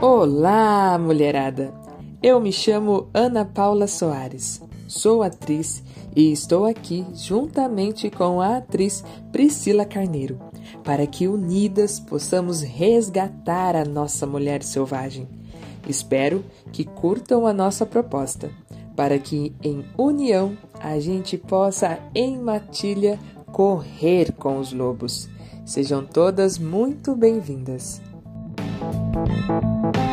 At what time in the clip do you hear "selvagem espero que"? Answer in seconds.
14.62-16.84